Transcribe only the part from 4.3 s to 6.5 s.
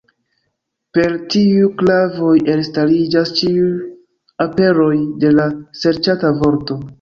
aperoj de la serĉata